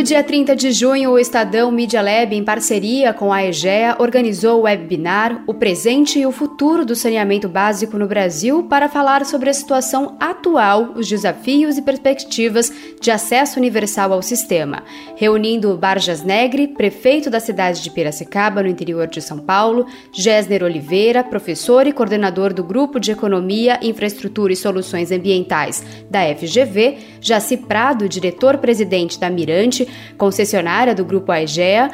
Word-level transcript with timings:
No 0.00 0.04
dia 0.04 0.24
30 0.24 0.56
de 0.56 0.72
junho, 0.72 1.10
o 1.10 1.18
Estadão 1.18 1.70
Media 1.70 2.00
Lab, 2.00 2.34
em 2.34 2.42
parceria 2.42 3.12
com 3.12 3.30
a 3.30 3.44
EGEA, 3.44 3.96
organizou 3.98 4.60
o 4.60 4.62
webinar 4.62 5.44
O 5.46 5.52
Presente 5.52 6.18
e 6.18 6.24
o 6.24 6.32
Futuro 6.32 6.86
do 6.86 6.96
Saneamento 6.96 7.50
Básico 7.50 7.98
no 7.98 8.08
Brasil 8.08 8.62
para 8.62 8.88
falar 8.88 9.26
sobre 9.26 9.50
a 9.50 9.52
situação 9.52 10.16
atual, 10.18 10.94
os 10.96 11.06
desafios 11.06 11.76
e 11.76 11.82
perspectivas 11.82 12.72
de 12.98 13.10
acesso 13.10 13.58
universal 13.58 14.14
ao 14.14 14.22
sistema, 14.22 14.84
reunindo 15.16 15.76
Barjas 15.76 16.22
Negre, 16.22 16.68
prefeito 16.68 17.28
da 17.28 17.38
cidade 17.38 17.82
de 17.82 17.90
Piracicaba, 17.90 18.62
no 18.62 18.70
interior 18.70 19.06
de 19.06 19.20
São 19.20 19.38
Paulo, 19.38 19.84
Gésner 20.12 20.62
Oliveira, 20.62 21.22
professor 21.22 21.86
e 21.86 21.92
coordenador 21.92 22.54
do 22.54 22.64
Grupo 22.64 22.98
de 22.98 23.12
Economia, 23.12 23.78
Infraestrutura 23.82 24.50
e 24.50 24.56
Soluções 24.56 25.12
Ambientais 25.12 25.84
da 26.08 26.20
FGV, 26.34 27.09
Jaci 27.20 27.56
Prado, 27.56 28.08
diretor-presidente 28.08 29.18
da 29.18 29.28
Mirante, 29.28 29.86
concessionária 30.16 30.94
do 30.94 31.04
Grupo 31.04 31.32
Aegea, 31.32 31.90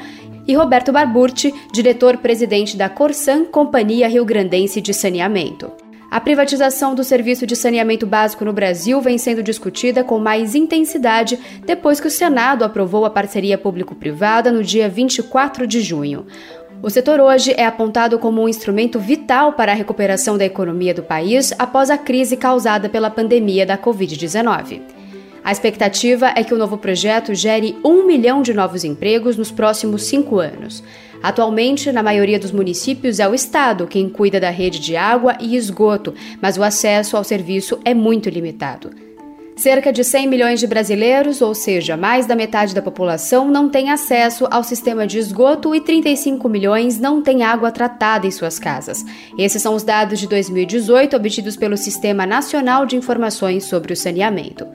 e 0.46 0.54
Roberto 0.54 0.92
Barburti, 0.92 1.52
diretor-presidente 1.72 2.76
da 2.76 2.88
Corsan, 2.88 3.44
Companhia 3.44 4.08
Rio 4.08 4.24
Grandense 4.24 4.80
de 4.80 4.94
Saneamento. 4.94 5.72
A 6.08 6.20
privatização 6.20 6.94
do 6.94 7.02
serviço 7.02 7.46
de 7.46 7.56
saneamento 7.56 8.06
básico 8.06 8.44
no 8.44 8.52
Brasil 8.52 9.00
vem 9.00 9.18
sendo 9.18 9.42
discutida 9.42 10.04
com 10.04 10.20
mais 10.20 10.54
intensidade 10.54 11.38
depois 11.64 11.98
que 11.98 12.06
o 12.06 12.10
Senado 12.10 12.64
aprovou 12.64 13.04
a 13.04 13.10
parceria 13.10 13.58
público-privada 13.58 14.52
no 14.52 14.62
dia 14.62 14.88
24 14.88 15.66
de 15.66 15.80
junho. 15.80 16.24
O 16.80 16.88
setor 16.88 17.18
hoje 17.18 17.52
é 17.56 17.66
apontado 17.66 18.18
como 18.18 18.42
um 18.42 18.48
instrumento 18.48 19.00
vital 19.00 19.54
para 19.54 19.72
a 19.72 19.74
recuperação 19.74 20.38
da 20.38 20.44
economia 20.44 20.94
do 20.94 21.02
país 21.02 21.52
após 21.58 21.90
a 21.90 21.98
crise 21.98 22.36
causada 22.36 22.88
pela 22.88 23.10
pandemia 23.10 23.66
da 23.66 23.76
Covid-19. 23.76 24.95
A 25.46 25.52
expectativa 25.52 26.32
é 26.34 26.42
que 26.42 26.52
o 26.52 26.58
novo 26.58 26.76
projeto 26.76 27.32
gere 27.32 27.78
um 27.84 28.04
milhão 28.04 28.42
de 28.42 28.52
novos 28.52 28.82
empregos 28.82 29.36
nos 29.36 29.52
próximos 29.52 30.02
cinco 30.02 30.40
anos. 30.40 30.82
Atualmente, 31.22 31.92
na 31.92 32.02
maioria 32.02 32.36
dos 32.36 32.50
municípios, 32.50 33.20
é 33.20 33.28
o 33.28 33.32
Estado 33.34 33.86
quem 33.86 34.08
cuida 34.08 34.40
da 34.40 34.50
rede 34.50 34.80
de 34.80 34.96
água 34.96 35.36
e 35.40 35.54
esgoto, 35.54 36.12
mas 36.42 36.58
o 36.58 36.64
acesso 36.64 37.16
ao 37.16 37.22
serviço 37.22 37.78
é 37.84 37.94
muito 37.94 38.28
limitado. 38.28 38.90
Cerca 39.54 39.92
de 39.92 40.02
100 40.02 40.26
milhões 40.26 40.58
de 40.58 40.66
brasileiros, 40.66 41.40
ou 41.40 41.54
seja, 41.54 41.96
mais 41.96 42.26
da 42.26 42.34
metade 42.34 42.74
da 42.74 42.82
população, 42.82 43.48
não 43.48 43.68
tem 43.68 43.90
acesso 43.90 44.48
ao 44.50 44.64
sistema 44.64 45.06
de 45.06 45.16
esgoto 45.16 45.72
e 45.76 45.80
35 45.80 46.48
milhões 46.48 46.98
não 46.98 47.22
têm 47.22 47.44
água 47.44 47.70
tratada 47.70 48.26
em 48.26 48.32
suas 48.32 48.58
casas. 48.58 49.04
Esses 49.38 49.62
são 49.62 49.76
os 49.76 49.84
dados 49.84 50.18
de 50.18 50.26
2018 50.26 51.14
obtidos 51.14 51.56
pelo 51.56 51.76
Sistema 51.76 52.26
Nacional 52.26 52.84
de 52.84 52.96
Informações 52.96 53.62
sobre 53.62 53.92
o 53.92 53.96
Saneamento. 53.96 54.66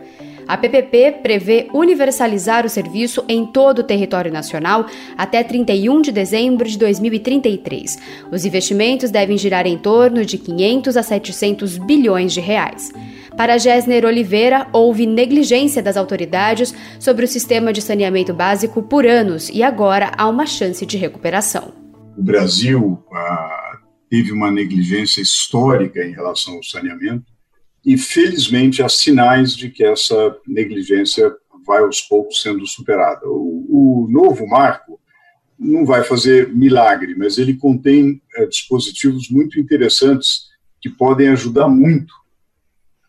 A 0.47 0.57
PPP 0.57 1.19
prevê 1.23 1.67
universalizar 1.73 2.65
o 2.65 2.69
serviço 2.69 3.23
em 3.27 3.45
todo 3.45 3.79
o 3.79 3.83
território 3.83 4.31
nacional 4.31 4.85
até 5.17 5.43
31 5.43 6.01
de 6.01 6.11
dezembro 6.11 6.67
de 6.67 6.77
2033. 6.77 7.97
Os 8.31 8.45
investimentos 8.45 9.11
devem 9.11 9.37
girar 9.37 9.65
em 9.65 9.77
torno 9.77 10.25
de 10.25 10.37
500 10.37 10.97
a 10.97 11.03
700 11.03 11.77
bilhões 11.77 12.33
de 12.33 12.41
reais. 12.41 12.91
Para 13.37 13.57
Gessner 13.57 14.05
Oliveira, 14.05 14.67
houve 14.73 15.05
negligência 15.05 15.81
das 15.81 15.95
autoridades 15.95 16.73
sobre 16.99 17.25
o 17.25 17.27
sistema 17.27 17.71
de 17.71 17.81
saneamento 17.81 18.33
básico 18.33 18.83
por 18.83 19.05
anos 19.05 19.49
e 19.49 19.63
agora 19.63 20.11
há 20.17 20.27
uma 20.27 20.45
chance 20.45 20.85
de 20.85 20.97
recuperação. 20.97 21.73
O 22.17 22.23
Brasil 22.23 23.01
ah, 23.11 23.77
teve 24.09 24.31
uma 24.33 24.51
negligência 24.51 25.21
histórica 25.21 26.03
em 26.03 26.11
relação 26.11 26.55
ao 26.55 26.63
saneamento 26.63 27.31
e 27.85 27.97
felizmente 27.97 28.83
há 28.83 28.89
sinais 28.89 29.55
de 29.55 29.69
que 29.69 29.83
essa 29.83 30.37
negligência 30.47 31.33
vai 31.65 31.81
aos 31.81 32.01
poucos 32.01 32.41
sendo 32.41 32.65
superada. 32.65 33.27
O, 33.27 34.05
o 34.05 34.07
novo 34.09 34.47
marco 34.47 34.99
não 35.57 35.85
vai 35.85 36.03
fazer 36.03 36.49
milagre, 36.49 37.15
mas 37.15 37.37
ele 37.37 37.55
contém 37.55 38.21
é, 38.35 38.45
dispositivos 38.45 39.29
muito 39.29 39.59
interessantes 39.59 40.49
que 40.79 40.89
podem 40.89 41.29
ajudar 41.29 41.67
muito 41.67 42.13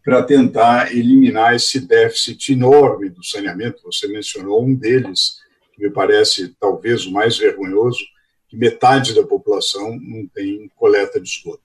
para 0.05 0.23
tentar 0.23 0.95
eliminar 0.95 1.55
esse 1.55 1.81
déficit 1.81 2.53
enorme 2.53 3.09
do 3.09 3.25
saneamento. 3.25 3.83
Você 3.85 4.09
mencionou 4.09 4.63
um 4.63 4.75
deles, 4.75 5.39
que 5.75 5.83
me 5.83 5.91
parece 5.91 6.55
talvez 6.61 7.07
o 7.07 7.13
mais 7.13 7.39
vergonhoso, 7.39 8.05
que 8.49 8.57
metade 8.57 9.15
da 9.15 9.23
população 9.23 9.99
não 9.99 10.27
tem 10.27 10.71
coleta 10.77 11.19
de 11.19 11.29
esgoto. 11.29 11.62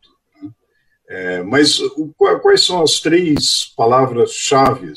É, 1.10 1.42
mas 1.42 1.80
o, 1.80 2.14
quais 2.42 2.66
são 2.66 2.82
as 2.82 3.00
três 3.00 3.74
palavras-chave 3.78 4.92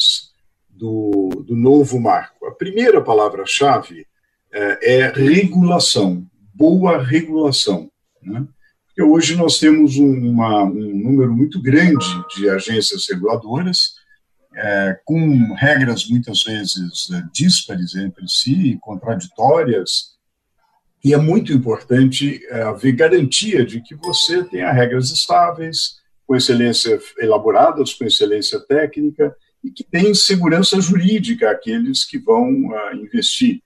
do, 0.69 1.28
do 1.47 1.56
novo 1.56 2.00
marco? 2.00 2.47
A 2.47 2.54
primeira 2.54 3.00
palavra-chave 3.00 4.06
é, 4.53 4.98
é, 4.98 5.12
regulação, 5.12 6.26
boa 6.53 7.00
regulação. 7.03 7.91
Né? 8.22 8.44
Porque 8.87 9.03
hoje 9.03 9.37
nós 9.37 9.59
temos 9.59 9.97
um, 9.97 10.12
uma, 10.28 10.65
um 10.65 10.98
número 10.98 11.32
muito 11.32 11.62
grande 11.62 12.06
de 12.34 12.50
agências 12.50 13.06
reguladoras, 13.09 13.94
é, 14.53 15.00
com 15.04 15.54
regras 15.54 16.09
muitas 16.09 16.42
vezes 16.42 17.09
é, 17.12 17.22
díspares 17.32 17.94
entre 17.94 18.27
si, 18.28 18.77
contraditórias, 18.82 20.10
e 21.03 21.15
é 21.15 21.16
muito 21.16 21.53
importante 21.53 22.44
é, 22.50 22.62
haver 22.62 22.92
garantia 22.92 23.65
de 23.65 23.81
que 23.81 23.94
você 23.94 24.44
tenha 24.44 24.72
regras 24.72 25.10
estáveis, 25.10 26.00
com 26.30 26.36
excelência 26.36 26.96
elaboradas, 27.18 27.92
com 27.92 28.04
excelência 28.04 28.60
técnica 28.60 29.34
e 29.64 29.68
que 29.72 29.82
têm 29.82 30.14
segurança 30.14 30.80
jurídica 30.80 31.50
aqueles 31.50 32.04
que 32.04 32.20
vão 32.20 32.68
uh, 32.68 32.94
investir. 32.94 33.60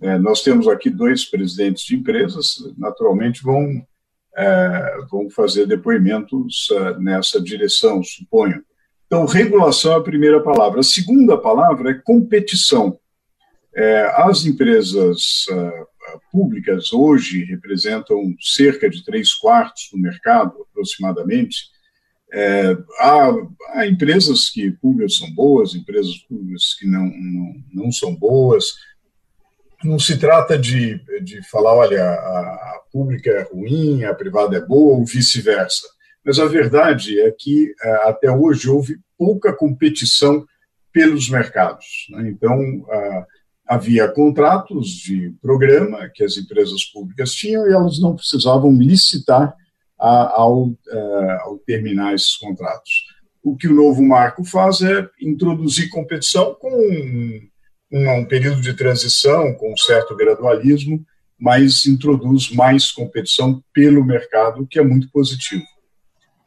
É, 0.00 0.18
nós 0.18 0.42
temos 0.42 0.66
aqui 0.66 0.90
dois 0.90 1.24
presidentes 1.24 1.84
de 1.84 1.94
empresas, 1.94 2.56
naturalmente 2.76 3.40
vão, 3.40 3.86
é, 4.36 4.96
vão 5.08 5.30
fazer 5.30 5.64
depoimentos 5.66 6.68
uh, 6.70 7.00
nessa 7.00 7.40
direção, 7.40 8.02
suponho. 8.02 8.64
Então, 9.06 9.24
regulação 9.24 9.92
é 9.92 9.98
a 9.98 10.02
primeira 10.02 10.42
palavra. 10.42 10.80
A 10.80 10.82
segunda 10.82 11.38
palavra 11.38 11.92
é 11.92 12.02
competição. 12.02 12.98
É, 13.72 14.12
as 14.24 14.44
empresas 14.44 15.46
uh, 15.52 16.20
públicas 16.32 16.92
hoje 16.92 17.44
representam 17.44 18.34
cerca 18.40 18.90
de 18.90 19.04
três 19.04 19.32
quartos 19.32 19.88
do 19.92 19.98
mercado, 19.98 20.66
aproximadamente, 20.68 21.77
é, 22.32 22.76
há, 22.98 23.30
há, 23.74 23.86
empresas 23.86 24.50
que 24.50 24.70
públicas 24.72 25.16
são 25.16 25.30
boas, 25.32 25.74
empresas 25.74 26.16
públicas 26.28 26.74
que 26.78 26.86
não, 26.86 27.06
não, 27.06 27.54
não 27.84 27.92
são 27.92 28.14
boas. 28.14 28.64
Não 29.82 29.98
se 29.98 30.18
trata 30.18 30.58
de, 30.58 31.00
de 31.22 31.42
falar, 31.48 31.74
olha, 31.74 32.02
a, 32.02 32.08
a 32.08 32.80
pública 32.92 33.30
é 33.30 33.42
ruim, 33.42 34.04
a 34.04 34.14
privada 34.14 34.56
é 34.56 34.60
boa, 34.60 34.98
ou 34.98 35.04
vice-versa. 35.04 35.86
Mas 36.24 36.38
a 36.38 36.46
verdade 36.46 37.18
é 37.20 37.30
que 37.30 37.72
é, 37.82 37.90
até 38.08 38.30
hoje 38.30 38.68
houve 38.68 38.98
pouca 39.16 39.52
competição 39.52 40.44
pelos 40.92 41.28
mercados. 41.30 42.06
Né? 42.10 42.30
Então, 42.30 42.84
havia 43.68 44.08
contratos 44.08 44.88
de 44.88 45.34
programa 45.42 46.08
que 46.12 46.24
as 46.24 46.36
empresas 46.38 46.84
públicas 46.84 47.32
tinham 47.32 47.68
e 47.68 47.72
elas 47.72 48.00
não 48.00 48.16
precisavam 48.16 48.72
licitar 48.72 49.54
a, 49.98 50.40
ao, 50.40 50.70
é, 50.88 51.38
ao 51.40 51.58
terminar 51.58 52.14
esses 52.14 52.36
contratos. 52.36 53.04
O 53.42 53.56
que 53.56 53.68
o 53.68 53.74
novo 53.74 54.02
marco 54.02 54.44
faz 54.44 54.80
é 54.82 55.08
introduzir 55.20 55.88
competição 55.88 56.54
com 56.54 56.70
um, 56.70 57.40
um, 57.92 58.10
um 58.20 58.24
período 58.24 58.60
de 58.60 58.74
transição, 58.74 59.54
com 59.54 59.72
um 59.72 59.76
certo 59.76 60.14
gradualismo, 60.16 61.04
mas 61.38 61.86
introduz 61.86 62.50
mais 62.50 62.90
competição 62.90 63.62
pelo 63.72 64.04
mercado, 64.04 64.66
que 64.66 64.78
é 64.78 64.82
muito 64.82 65.10
positivo. 65.10 65.64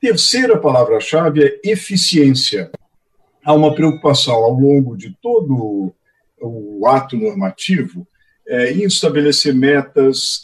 Terceira 0.01 0.57
palavra-chave 0.57 1.43
é 1.43 1.71
eficiência. 1.71 2.71
Há 3.43 3.53
uma 3.53 3.73
preocupação 3.73 4.35
ao 4.35 4.53
longo 4.53 4.97
de 4.97 5.15
todo 5.21 5.93
o 6.41 6.87
ato 6.87 7.15
normativo 7.15 8.07
é, 8.47 8.71
em 8.73 8.83
estabelecer 8.83 9.53
metas, 9.53 10.43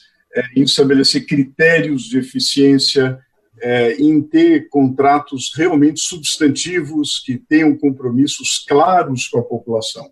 em 0.56 0.64
estabelecer 0.64 1.26
critérios 1.26 2.04
de 2.04 2.20
eficiência, 2.20 3.20
é, 3.62 3.94
em 3.94 4.22
ter 4.22 4.70
contratos 4.70 5.52
realmente 5.56 6.00
substantivos 6.00 7.22
que 7.26 7.38
tenham 7.38 7.76
compromissos 7.76 8.64
claros 8.68 9.28
com 9.28 9.40
a 9.40 9.44
população. 9.44 10.10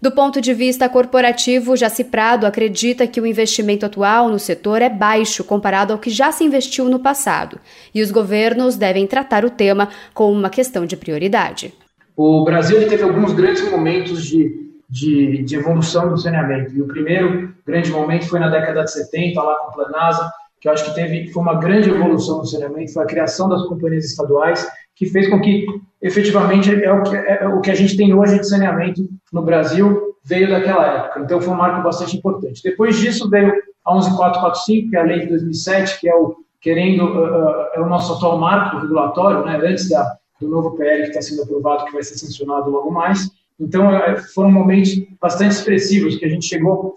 Do 0.00 0.10
ponto 0.10 0.40
de 0.40 0.54
vista 0.54 0.88
corporativo, 0.88 1.76
Jaci 1.76 2.04
Prado 2.04 2.46
acredita 2.46 3.06
que 3.06 3.20
o 3.20 3.26
investimento 3.26 3.84
atual 3.84 4.30
no 4.30 4.38
setor 4.38 4.80
é 4.80 4.88
baixo 4.88 5.44
comparado 5.44 5.92
ao 5.92 5.98
que 5.98 6.08
já 6.08 6.32
se 6.32 6.42
investiu 6.42 6.86
no 6.86 7.00
passado, 7.00 7.60
e 7.94 8.00
os 8.00 8.10
governos 8.10 8.76
devem 8.76 9.06
tratar 9.06 9.44
o 9.44 9.50
tema 9.50 9.90
como 10.14 10.32
uma 10.32 10.48
questão 10.48 10.86
de 10.86 10.96
prioridade. 10.96 11.74
O 12.16 12.42
Brasil 12.44 12.88
teve 12.88 13.02
alguns 13.02 13.34
grandes 13.34 13.70
momentos 13.70 14.24
de 14.24 14.69
de, 14.90 15.42
de 15.44 15.56
evolução 15.56 16.08
do 16.08 16.18
saneamento. 16.18 16.74
E 16.74 16.82
o 16.82 16.86
primeiro 16.86 17.54
grande 17.64 17.90
momento 17.92 18.28
foi 18.28 18.40
na 18.40 18.48
década 18.48 18.82
de 18.84 18.92
70, 18.92 19.40
lá 19.40 19.56
com 19.58 19.68
a 19.68 19.72
Planasa, 19.72 20.30
que 20.60 20.68
eu 20.68 20.72
acho 20.72 20.84
que 20.84 20.94
teve, 20.94 21.32
foi 21.32 21.42
uma 21.42 21.54
grande 21.54 21.88
evolução 21.88 22.38
no 22.38 22.46
saneamento, 22.46 22.92
foi 22.92 23.04
a 23.04 23.06
criação 23.06 23.48
das 23.48 23.64
companhias 23.66 24.04
estaduais, 24.04 24.66
que 24.94 25.06
fez 25.06 25.30
com 25.30 25.40
que, 25.40 25.64
efetivamente, 26.02 26.70
é 26.70 26.92
o 26.92 27.02
que, 27.02 27.16
é 27.16 27.48
o 27.48 27.60
que 27.60 27.70
a 27.70 27.74
gente 27.74 27.96
tem 27.96 28.12
hoje 28.12 28.38
de 28.38 28.48
saneamento 28.48 29.08
no 29.32 29.42
Brasil, 29.42 30.16
veio 30.24 30.50
daquela 30.50 30.86
época. 30.86 31.20
Então, 31.20 31.40
foi 31.40 31.54
um 31.54 31.56
marco 31.56 31.82
bastante 31.82 32.16
importante. 32.16 32.62
Depois 32.62 32.98
disso, 32.98 33.30
veio 33.30 33.54
a 33.86 33.94
11445, 33.94 34.90
que 34.90 34.96
é 34.96 35.00
a 35.00 35.04
lei 35.04 35.20
de 35.20 35.28
2007, 35.28 36.00
que 36.00 36.08
é 36.08 36.14
o, 36.14 36.36
querendo, 36.60 37.04
uh, 37.04 37.68
é 37.74 37.80
o 37.80 37.88
nosso 37.88 38.12
atual 38.12 38.38
marco 38.38 38.80
regulatório, 38.80 39.44
né, 39.46 39.58
antes 39.64 39.88
da, 39.88 40.16
do 40.38 40.48
novo 40.48 40.76
PL 40.76 41.04
que 41.04 41.08
está 41.08 41.22
sendo 41.22 41.42
aprovado, 41.42 41.86
que 41.86 41.92
vai 41.92 42.02
ser 42.02 42.18
sancionado 42.18 42.70
logo 42.70 42.90
mais. 42.90 43.30
Então, 43.60 43.90
foram 44.34 44.50
momentos 44.50 44.90
bastante 45.20 45.52
expressivos 45.52 46.16
que 46.16 46.24
a 46.24 46.28
gente 46.28 46.46
chegou 46.46 46.96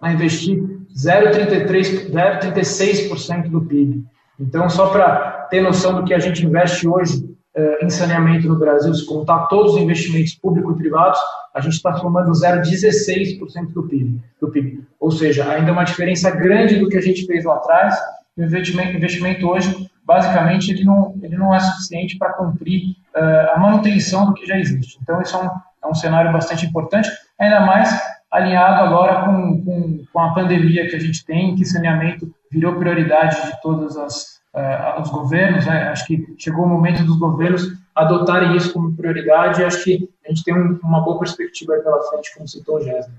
a 0.00 0.12
investir 0.12 0.62
0,36% 0.96 3.50
do 3.50 3.60
PIB. 3.62 4.04
Então, 4.38 4.70
só 4.70 4.90
para 4.90 5.48
ter 5.50 5.62
noção 5.62 5.96
do 5.96 6.04
que 6.04 6.14
a 6.14 6.18
gente 6.18 6.46
investe 6.46 6.86
hoje 6.86 7.24
uh, 7.56 7.84
em 7.84 7.90
saneamento 7.90 8.46
no 8.48 8.58
Brasil, 8.58 8.94
se 8.94 9.04
contar 9.04 9.46
todos 9.46 9.74
os 9.74 9.80
investimentos 9.80 10.34
públicos 10.34 10.74
e 10.74 10.78
privados, 10.78 11.18
a 11.54 11.60
gente 11.60 11.74
está 11.74 11.96
somando 11.96 12.30
0,16% 12.30 13.72
do 13.72 13.88
PIB, 13.88 14.22
do 14.40 14.48
PIB. 14.48 14.84
Ou 15.00 15.10
seja, 15.10 15.50
ainda 15.50 15.72
uma 15.72 15.84
diferença 15.84 16.30
grande 16.30 16.78
do 16.78 16.88
que 16.88 16.96
a 16.96 17.00
gente 17.00 17.26
fez 17.26 17.44
lá 17.44 17.56
atrás. 17.56 17.98
O 18.36 18.42
investimento, 18.42 18.96
investimento 18.96 19.48
hoje, 19.48 19.90
basicamente, 20.04 20.70
ele 20.70 20.84
não, 20.84 21.18
ele 21.22 21.36
não 21.36 21.52
é 21.54 21.60
suficiente 21.60 22.18
para 22.18 22.34
cumprir 22.34 22.94
a 23.14 23.58
manutenção 23.58 24.26
do 24.26 24.34
que 24.34 24.44
já 24.44 24.58
existe. 24.58 24.98
Então, 25.02 25.22
isso 25.22 25.34
é 25.34 25.40
um, 25.40 25.48
é 25.82 25.86
um 25.86 25.94
cenário 25.94 26.32
bastante 26.32 26.66
importante, 26.66 27.08
ainda 27.38 27.60
mais 27.60 27.90
alinhado 28.30 28.82
agora 28.82 29.24
com, 29.24 29.64
com, 29.64 30.04
com 30.12 30.20
a 30.20 30.34
pandemia 30.34 30.88
que 30.88 30.96
a 30.96 31.00
gente 31.00 31.24
tem, 31.24 31.54
que 31.54 31.64
saneamento 31.64 32.30
virou 32.50 32.74
prioridade 32.76 33.36
de 33.46 33.60
todos 33.62 33.96
uh, 33.96 35.00
os 35.00 35.10
governos. 35.10 35.64
Né? 35.66 35.88
Acho 35.88 36.06
que 36.06 36.34
chegou 36.38 36.64
o 36.64 36.68
momento 36.68 37.04
dos 37.04 37.18
governos 37.18 37.62
adotarem 37.94 38.56
isso 38.56 38.72
como 38.72 38.94
prioridade 38.94 39.60
e 39.60 39.64
acho 39.64 39.82
que 39.84 40.08
a 40.24 40.28
gente 40.28 40.44
tem 40.44 40.54
um, 40.54 40.78
uma 40.82 41.00
boa 41.00 41.18
perspectiva 41.18 41.74
pela 41.76 42.02
frente, 42.02 42.34
como 42.34 42.48
citou 42.48 42.76
o 42.76 42.82
Jéssica. 42.82 43.14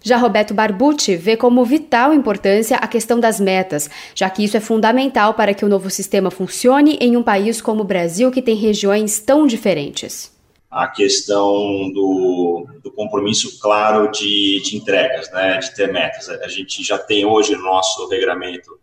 Já 0.00 0.16
Roberto 0.16 0.54
Barbucci 0.54 1.16
vê 1.16 1.36
como 1.36 1.64
vital 1.64 2.14
importância 2.14 2.76
a 2.76 2.86
questão 2.86 3.18
das 3.18 3.40
metas, 3.40 3.90
já 4.14 4.30
que 4.30 4.44
isso 4.44 4.56
é 4.56 4.60
fundamental 4.60 5.34
para 5.34 5.52
que 5.52 5.64
o 5.64 5.68
novo 5.68 5.90
sistema 5.90 6.30
funcione 6.30 6.96
em 7.00 7.16
um 7.16 7.22
país 7.22 7.60
como 7.60 7.80
o 7.80 7.84
Brasil, 7.84 8.30
que 8.30 8.40
tem 8.40 8.54
regiões 8.54 9.18
tão 9.18 9.44
diferentes 9.44 10.37
a 10.70 10.86
questão 10.86 11.90
do, 11.92 12.66
do 12.82 12.92
compromisso 12.92 13.58
claro 13.58 14.10
de, 14.10 14.60
de, 14.62 14.76
entregas, 14.76 15.30
né, 15.32 15.58
de 15.58 15.74
ter 15.74 15.90
metas. 15.90 16.28
A 16.28 16.48
gente 16.48 16.82
já 16.82 16.98
tem 16.98 17.24
hoje 17.24 17.54
no 17.56 17.62
nosso 17.62 18.06
regramento 18.08 18.78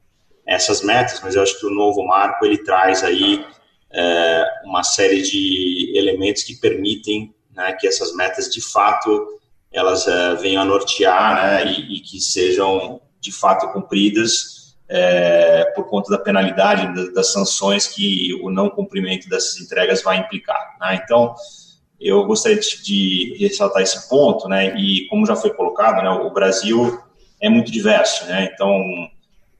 essas 0.45 0.81
metas, 0.81 1.19
mas 1.21 1.35
eu 1.35 1.43
acho 1.43 1.59
que 1.59 1.65
o 1.65 1.73
novo 1.73 2.03
marco 2.03 2.45
ele 2.45 2.57
traz 2.57 3.03
aí 3.03 3.45
é, 3.91 4.45
uma 4.65 4.83
série 4.83 5.21
de 5.21 5.93
elementos 5.95 6.43
que 6.43 6.55
permitem 6.55 7.33
né, 7.55 7.73
que 7.73 7.87
essas 7.87 8.15
metas 8.15 8.51
de 8.51 8.61
fato 8.61 9.27
elas 9.71 10.07
é, 10.07 10.35
venham 10.35 10.61
a 10.61 10.65
nortear 10.65 11.35
né, 11.35 11.65
e, 11.65 11.97
e, 11.97 11.99
que 11.99 12.19
sejam 12.19 13.01
de 13.19 13.31
fato 13.31 13.71
cumpridas 13.73 14.75
é, 14.87 15.65
por 15.75 15.87
conta 15.87 16.11
da 16.11 16.17
penalidade, 16.17 17.11
das, 17.13 17.31
sanções 17.31 17.87
que 17.87 18.33
o 18.43 18.49
não 18.49 18.69
cumprimento 18.69 19.27
dessas 19.27 19.59
entregas 19.59 20.03
vai 20.03 20.17
implicar. 20.17 20.77
Né? 20.79 21.01
Então, 21.03 21.33
eu 21.99 22.25
gostaria 22.25 22.59
de, 22.59 22.83
de, 22.83 23.37
ressaltar 23.39 23.81
esse 23.81 24.09
ponto, 24.09 24.47
né? 24.47 24.75
E 24.77 25.07
como 25.07 25.25
já 25.25 25.35
foi 25.35 25.53
colocado, 25.53 26.03
né, 26.03 26.09
o 26.09 26.31
Brasil 26.31 26.99
é 27.41 27.49
muito 27.49 27.71
diverso, 27.71 28.25
né? 28.25 28.49
Então, 28.53 28.81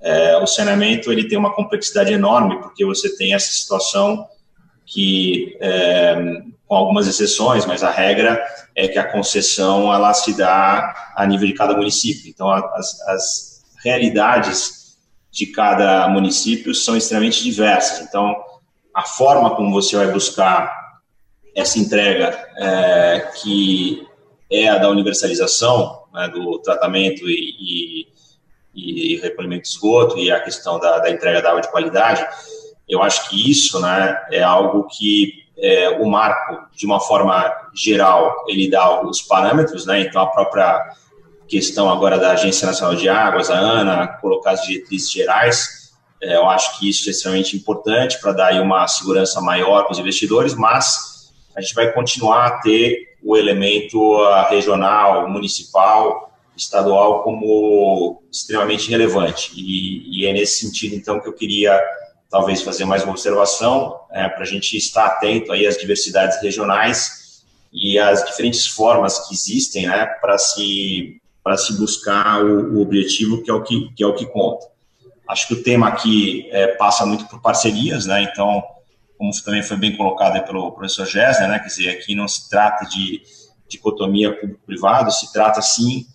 é, 0.02 0.38
o 0.38 0.46
saneamento 0.46 1.12
ele 1.12 1.28
tem 1.28 1.38
uma 1.38 1.54
complexidade 1.54 2.14
enorme 2.14 2.60
porque 2.62 2.86
você 2.86 3.16
tem 3.16 3.34
essa 3.34 3.52
situação 3.52 4.28
que, 4.86 5.58
é, 5.60 6.16
com 6.68 6.76
algumas 6.76 7.08
exceções, 7.08 7.66
mas 7.66 7.84
a 7.84 7.90
regra 7.90 8.44
é 8.76 8.88
que 8.88 9.00
a 9.00 9.12
concessão 9.12 9.94
ela 9.94 10.14
se 10.14 10.38
dá 10.38 11.14
a 11.16 11.26
nível 11.26 11.48
de 11.48 11.54
cada 11.54 11.76
município. 11.76 12.30
Então, 12.30 12.52
as, 12.52 13.02
as 13.08 13.64
realidades 13.84 14.98
de 15.32 15.48
cada 15.48 16.08
município 16.08 16.74
são 16.74 16.96
extremamente 16.96 17.44
diversas. 17.44 18.08
Então, 18.08 18.36
a 18.94 19.04
forma 19.04 19.56
como 19.56 19.72
você 19.72 19.96
vai 19.96 20.12
buscar 20.12 20.85
essa 21.56 21.80
entrega 21.80 22.38
é, 22.58 23.32
que 23.42 24.06
é 24.52 24.68
a 24.68 24.78
da 24.78 24.90
universalização 24.90 26.04
né, 26.14 26.28
do 26.28 26.60
tratamento 26.60 27.28
e, 27.28 28.08
e, 28.76 29.14
e, 29.14 29.18
recolhimento 29.18 29.64
de 29.64 29.70
esgoto 29.70 30.20
e 30.20 30.30
a 30.30 30.40
questão 30.42 30.78
da, 30.80 31.00
da, 31.00 31.10
entrega 31.10 31.42
da 31.42 31.50
água 31.50 31.62
de 31.62 31.72
qualidade, 31.72 32.28
eu 32.88 33.02
acho 33.02 33.30
que 33.30 33.50
isso 33.50 33.80
né, 33.80 34.22
é 34.32 34.44
algo 34.44 34.86
que 34.88 35.46
é, 35.58 35.90
o 35.90 36.06
marco, 36.06 36.68
de 36.76 36.86
uma 36.86 37.00
forma 37.00 37.52
geral, 37.74 38.46
ele 38.48 38.70
dá 38.70 39.02
os 39.02 39.22
parâmetros, 39.22 39.86
né, 39.86 40.02
então 40.02 40.22
a 40.22 40.28
própria 40.28 40.94
questão 41.48 41.90
agora 41.90 42.20
da 42.20 42.32
Agência 42.32 42.68
Nacional 42.68 42.96
de 42.96 43.08
Águas, 43.08 43.50
a 43.50 43.58
ANA, 43.58 44.08
colocar 44.20 44.52
as 44.52 44.64
diretrizes 44.64 45.10
gerais, 45.10 45.86
é, 46.22 46.36
eu 46.36 46.50
acho 46.50 46.78
que 46.78 46.90
isso 46.90 47.08
é 47.08 47.12
extremamente 47.12 47.56
importante 47.56 48.20
para 48.20 48.34
dar 48.34 48.62
uma 48.62 48.88
segurança 48.88 49.40
maior 49.42 49.84
para 49.84 49.94
os 49.94 50.00
investidores, 50.00 50.54
mas 50.54 51.15
a 51.56 51.62
gente 51.62 51.74
vai 51.74 51.92
continuar 51.92 52.46
a 52.46 52.52
ter 52.60 53.16
o 53.24 53.36
elemento 53.36 54.16
ah, 54.24 54.48
regional, 54.50 55.30
municipal, 55.30 56.32
estadual 56.56 57.24
como 57.24 58.22
extremamente 58.32 58.90
relevante. 58.90 59.52
E, 59.56 60.22
e, 60.22 60.26
é 60.26 60.34
nesse 60.34 60.66
sentido, 60.66 60.96
então, 60.96 61.20
que 61.20 61.28
eu 61.28 61.34
queria 61.34 61.82
talvez 62.30 62.62
fazer 62.62 62.86
mais 62.86 63.04
uma 63.04 63.12
observação, 63.12 64.00
é, 64.12 64.28
para 64.28 64.44
a 64.44 64.46
gente 64.46 64.76
estar 64.76 65.06
atento 65.06 65.52
aí 65.52 65.66
às 65.66 65.78
diversidades 65.78 66.42
regionais 66.42 67.44
e 67.72 67.98
às 67.98 68.26
diferentes 68.26 68.68
formas 68.68 69.28
que 69.28 69.34
existem 69.34 69.88
né, 69.88 70.06
para 70.22 70.38
se, 70.38 71.22
para 71.44 71.58
se 71.58 71.78
buscar 71.78 72.44
o, 72.44 72.76
o, 72.76 72.82
objetivo 72.82 73.42
que 73.42 73.50
é 73.50 73.54
o 73.54 73.64
que, 73.64 73.90
que 73.96 74.04
é 74.04 74.08
o 74.08 74.16
que 74.16 74.26
conta. 74.26 74.68
Acho 75.28 75.48
que 75.48 75.54
o 75.56 75.64
tema 75.64 75.88
aqui 75.88 76.48
é, 76.52 76.68
passa 76.68 77.06
muito 77.06 77.26
por 77.28 77.42
parcerias, 77.42 78.06
né? 78.06 78.22
Então, 78.24 78.64
como 79.18 79.32
também 79.44 79.64
foi 79.64 79.78
bem 79.78 79.96
colocado 79.96 80.44
pelo 80.46 80.72
professor 80.72 81.06
Gessner, 81.06 81.50
né, 81.50 81.60
quer 81.60 81.68
dizer, 81.68 81.90
aqui 81.90 82.16
não 82.16 82.28
se 82.28 82.50
trata 82.50 82.86
de 82.86 83.22
dicotomia 83.68 84.34
público-privado, 84.34 85.12
se 85.12 85.32
trata 85.32 85.62
sim 85.62 86.06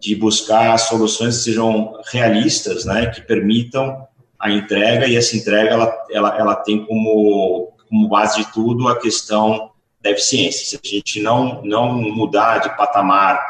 de 0.00 0.14
buscar 0.14 0.76
soluções 0.78 1.38
que 1.38 1.44
sejam 1.44 1.92
realistas, 2.12 2.84
né, 2.84 3.06
que 3.06 3.20
permitam 3.22 4.06
a 4.38 4.50
entrega 4.50 5.06
e 5.06 5.16
essa 5.16 5.36
entrega 5.36 5.70
ela, 5.70 6.06
ela, 6.10 6.38
ela 6.38 6.56
tem 6.56 6.84
como, 6.84 7.72
como 7.88 8.08
base 8.08 8.44
de 8.44 8.52
tudo 8.52 8.88
a 8.88 8.98
questão 8.98 9.70
da 10.02 10.10
eficiência. 10.10 10.66
Se 10.66 10.80
a 10.82 10.86
gente 10.86 11.22
não, 11.22 11.62
não 11.62 11.94
mudar 11.94 12.58
de 12.58 12.76
patamar 12.76 13.40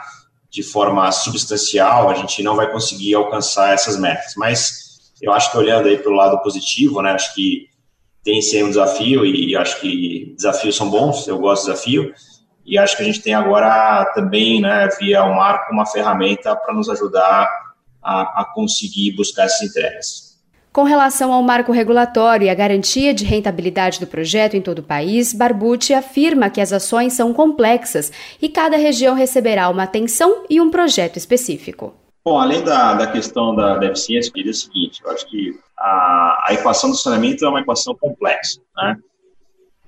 de 0.48 0.62
forma 0.62 1.10
substancial, 1.10 2.08
a 2.08 2.14
gente 2.14 2.40
não 2.42 2.54
vai 2.54 2.70
conseguir 2.70 3.14
alcançar 3.14 3.74
essas 3.74 3.98
metas. 3.98 4.34
Mas 4.36 5.12
eu 5.20 5.32
acho 5.32 5.50
que 5.50 5.58
olhando 5.58 5.88
aí 5.88 5.98
pelo 5.98 6.14
lado 6.14 6.40
positivo, 6.42 7.02
né, 7.02 7.10
acho 7.10 7.34
que 7.34 7.68
tem 8.24 8.40
sim 8.40 8.62
um 8.62 8.70
desafio 8.70 9.24
e 9.24 9.54
acho 9.54 9.80
que 9.80 10.34
desafios 10.34 10.74
são 10.76 10.88
bons, 10.90 11.28
eu 11.28 11.38
gosto 11.38 11.66
de 11.66 11.72
desafio. 11.72 12.12
E 12.66 12.78
acho 12.78 12.96
que 12.96 13.02
a 13.02 13.06
gente 13.06 13.20
tem 13.20 13.34
agora 13.34 14.10
também, 14.14 14.60
né, 14.62 14.88
via 14.98 15.22
o 15.22 15.36
Marco, 15.36 15.72
uma 15.72 15.84
ferramenta 15.84 16.56
para 16.56 16.74
nos 16.74 16.88
ajudar 16.88 17.46
a, 18.02 18.40
a 18.40 18.52
conseguir 18.54 19.12
buscar 19.14 19.44
essas 19.44 19.68
entregas. 19.68 20.34
Com 20.72 20.82
relação 20.82 21.32
ao 21.32 21.42
marco 21.42 21.70
regulatório 21.70 22.46
e 22.46 22.50
a 22.50 22.54
garantia 22.54 23.14
de 23.14 23.24
rentabilidade 23.24 24.00
do 24.00 24.08
projeto 24.08 24.56
em 24.56 24.60
todo 24.60 24.80
o 24.80 24.82
país, 24.82 25.32
Barbucci 25.32 25.94
afirma 25.94 26.50
que 26.50 26.60
as 26.60 26.72
ações 26.72 27.12
são 27.12 27.32
complexas 27.32 28.10
e 28.42 28.48
cada 28.48 28.76
região 28.76 29.14
receberá 29.14 29.68
uma 29.68 29.84
atenção 29.84 30.44
e 30.50 30.60
um 30.60 30.70
projeto 30.70 31.16
específico. 31.16 31.94
Bom, 32.24 32.38
além 32.38 32.64
da, 32.64 32.94
da 32.94 33.06
questão 33.06 33.54
da, 33.54 33.76
da 33.76 33.86
eficiência, 33.86 34.30
eu 34.30 34.34
diria 34.34 34.50
o 34.50 34.54
seguinte, 34.54 35.02
eu 35.04 35.10
acho 35.10 35.26
que 35.26 35.60
a, 35.76 36.46
a 36.48 36.54
equação 36.54 36.90
do 36.90 36.96
saneamento 36.96 37.44
é 37.44 37.48
uma 37.48 37.60
equação 37.60 37.94
complexa, 37.94 38.62
né? 38.74 38.96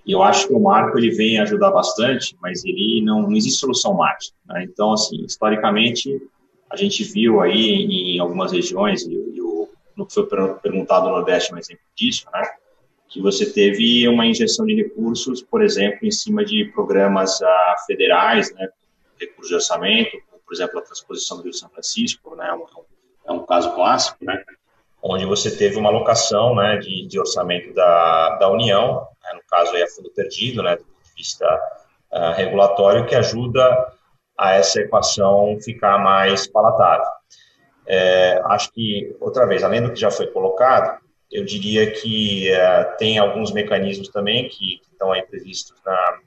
E 0.05 0.13
eu 0.13 0.23
acho 0.23 0.47
que 0.47 0.53
o 0.55 0.61
marco 0.61 0.97
ele 0.99 1.11
vem 1.11 1.41
ajudar 1.41 1.71
bastante, 1.73 2.37
mas 2.41 2.65
ele 2.65 3.03
não, 3.03 3.23
não 3.23 3.33
existe 3.33 3.59
solução 3.59 3.95
mágica. 3.95 4.37
Né? 4.47 4.63
Então, 4.63 4.93
assim, 4.93 5.25
historicamente, 5.25 6.23
a 6.71 6.77
gente 6.77 7.03
viu 7.03 7.41
aí 7.41 8.15
em, 8.15 8.21
algumas 8.21 8.53
regiões, 8.53 9.03
e, 9.03 9.13
e 9.13 9.41
o, 9.41 9.69
no 9.97 10.07
que 10.07 10.15
foi 10.15 10.27
perguntado 10.63 11.07
no 11.07 11.13
Nordeste, 11.13 11.53
um 11.53 11.59
exemplo 11.59 11.83
disso, 11.97 12.25
né? 12.33 12.49
que 13.09 13.21
você 13.21 13.51
teve 13.51 14.07
uma 14.07 14.27
injeção 14.27 14.65
de 14.65 14.77
recursos, 14.77 15.43
por 15.43 15.61
exemplo, 15.61 15.99
em 16.03 16.11
cima 16.13 16.45
de 16.45 16.67
programas 16.67 17.43
ah, 17.43 17.75
federais, 17.85 18.55
né? 18.55 18.69
recursos 19.19 19.49
de 19.49 19.55
orçamento, 19.55 20.17
por 20.47 20.55
exemplo, 20.55 20.79
a 20.79 20.83
transposição 20.83 21.39
do 21.39 21.43
Rio 21.43 21.53
São 21.53 21.69
Francisco, 21.69 22.37
né? 22.37 22.49
é, 22.49 23.31
é 23.31 23.33
um 23.33 23.45
caso 23.45 23.75
clássico, 23.75 24.25
né? 24.25 24.43
onde 25.03 25.25
você 25.25 25.55
teve 25.55 25.77
uma 25.77 25.89
alocação 25.89 26.55
né, 26.55 26.79
de, 26.79 27.07
de 27.07 27.19
orçamento 27.19 27.73
da, 27.75 28.37
da 28.37 28.49
União, 28.51 29.07
né, 29.23 29.33
no 29.35 29.43
caso 29.49 29.73
aí 29.73 29.83
a 29.83 29.89
fundo 29.89 30.11
perdido, 30.11 30.63
né, 30.63 30.77
do 30.77 30.85
ponto 30.85 31.05
de 31.05 31.15
vista 31.15 31.47
uh, 32.13 32.33
regulatório, 32.35 33.07
que 33.07 33.15
ajuda 33.15 33.93
a 34.37 34.53
essa 34.53 34.81
equação 34.81 35.59
ficar 35.63 35.99
mais 35.99 36.47
palatável. 36.47 37.07
É, 37.87 38.43
acho 38.47 38.73
que, 38.73 39.17
outra 39.21 39.47
vez, 39.47 39.63
além 39.63 39.83
do 39.83 39.93
que 39.93 40.01
já 40.01 40.11
foi 40.11 40.27
colocado, 40.27 41.01
eu 41.31 41.45
diria 41.45 41.91
que 41.91 42.51
uh, 42.53 42.97
tem 42.99 43.19
alguns 43.19 43.53
mecanismos 43.53 44.09
também 44.09 44.49
que, 44.49 44.79
que 44.79 44.89
estão 44.91 45.13
aí 45.13 45.23
previstos 45.23 45.81
na, 45.85 46.19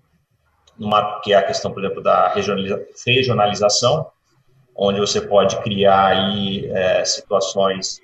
numa, 0.79 1.19
que 1.21 1.33
é 1.33 1.35
a 1.35 1.43
questão, 1.43 1.71
por 1.71 1.83
exemplo, 1.83 2.01
da 2.01 2.29
regionaliza, 2.29 2.81
regionalização, 3.05 4.07
onde 4.75 4.99
você 4.99 5.19
pode 5.19 5.61
criar 5.61 6.07
aí 6.07 6.65
é, 6.67 7.03
situações 7.03 8.01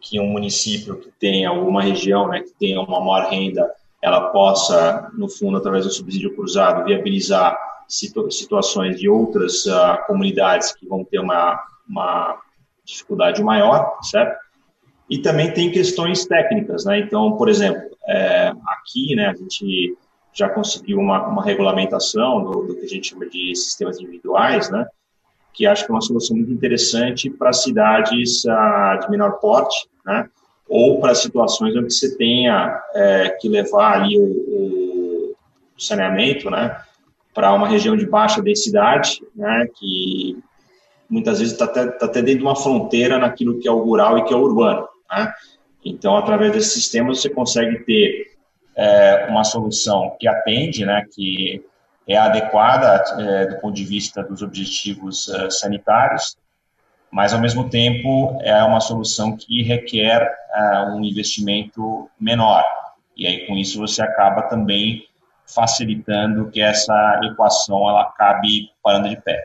que 0.00 0.20
um 0.20 0.26
município 0.26 0.96
que 0.96 1.10
tenha, 1.18 1.50
uma 1.50 1.82
região 1.82 2.28
né, 2.28 2.40
que 2.40 2.52
tenha 2.58 2.80
uma 2.80 3.00
maior 3.00 3.30
renda, 3.30 3.68
ela 4.02 4.28
possa, 4.28 5.10
no 5.14 5.28
fundo, 5.28 5.56
através 5.56 5.84
do 5.84 5.90
subsídio 5.90 6.34
cruzado, 6.36 6.84
viabilizar 6.84 7.56
situ 7.88 8.30
situações 8.30 9.00
de 9.00 9.08
outras 9.08 9.64
uh, 9.64 10.06
comunidades 10.06 10.72
que 10.72 10.86
vão 10.86 11.02
ter 11.02 11.18
uma, 11.18 11.58
uma 11.88 12.38
dificuldade 12.84 13.42
maior, 13.42 13.98
certo? 14.02 14.38
E 15.10 15.18
também 15.18 15.52
tem 15.52 15.72
questões 15.72 16.26
técnicas, 16.26 16.84
né? 16.84 17.00
Então, 17.00 17.36
por 17.36 17.48
exemplo, 17.48 17.82
é, 18.06 18.52
aqui, 18.68 19.16
né, 19.16 19.28
a 19.28 19.34
gente 19.34 19.96
já 20.38 20.48
conseguiu 20.48 20.98
uma, 20.98 21.26
uma 21.26 21.44
regulamentação 21.44 22.44
do, 22.44 22.62
do, 22.68 22.74
que 22.76 22.84
a 22.84 22.88
gente 22.88 23.08
chama 23.08 23.26
de 23.26 23.56
sistemas 23.56 23.98
individuais, 23.98 24.70
né? 24.70 24.86
Que 25.52 25.66
acho 25.66 25.84
que 25.84 25.90
é 25.90 25.94
uma 25.94 26.00
solução 26.00 26.36
muito 26.36 26.52
interessante 26.52 27.28
para 27.28 27.52
cidades 27.52 28.44
uh, 28.44 29.00
de 29.00 29.10
menor 29.10 29.32
porte, 29.40 29.88
né? 30.06 30.28
Ou 30.68 31.00
para 31.00 31.14
situações 31.14 31.74
onde 31.74 31.92
você 31.92 32.16
tenha 32.16 32.80
é, 32.94 33.30
que 33.40 33.48
levar 33.48 34.00
ali 34.00 34.16
o, 34.16 35.34
o 35.34 35.34
saneamento, 35.76 36.48
né? 36.50 36.80
Para 37.34 37.52
uma 37.52 37.66
região 37.66 37.96
de 37.96 38.06
baixa 38.06 38.40
densidade, 38.40 39.20
né? 39.34 39.66
Que 39.74 40.38
muitas 41.10 41.40
vezes 41.40 41.54
está 41.54 41.64
até, 41.64 41.86
tá 41.86 42.06
até 42.06 42.22
dentro 42.22 42.40
de 42.40 42.44
uma 42.44 42.54
fronteira 42.54 43.18
naquilo 43.18 43.58
que 43.58 43.66
é 43.66 43.72
o 43.72 43.82
rural 43.82 44.18
e 44.18 44.24
que 44.24 44.32
é 44.32 44.36
o 44.36 44.42
urbano. 44.42 44.86
Né? 45.10 45.32
Então, 45.84 46.16
através 46.16 46.52
desses 46.52 46.74
sistemas, 46.74 47.20
você 47.20 47.30
consegue 47.30 47.78
ter 47.84 48.37
é, 48.78 49.26
uma 49.28 49.42
solução 49.42 50.16
que 50.20 50.28
atende, 50.28 50.86
né, 50.86 51.04
que 51.12 51.64
é 52.06 52.16
adequada 52.16 53.04
é, 53.20 53.46
do 53.46 53.60
ponto 53.60 53.74
de 53.74 53.84
vista 53.84 54.22
dos 54.22 54.40
objetivos 54.40 55.28
é, 55.28 55.50
sanitários, 55.50 56.36
mas, 57.10 57.32
ao 57.32 57.40
mesmo 57.40 57.68
tempo, 57.68 58.38
é 58.42 58.62
uma 58.62 58.80
solução 58.80 59.36
que 59.36 59.62
requer 59.62 60.30
é, 60.54 60.80
um 60.90 61.02
investimento 61.02 62.08
menor. 62.20 62.62
E 63.16 63.26
aí, 63.26 63.46
com 63.46 63.56
isso, 63.56 63.78
você 63.78 64.02
acaba 64.02 64.42
também 64.42 65.04
facilitando 65.46 66.50
que 66.50 66.60
essa 66.60 67.20
equação 67.24 67.88
ela 67.88 68.02
acabe 68.02 68.70
parando 68.82 69.08
de 69.08 69.16
pé. 69.16 69.42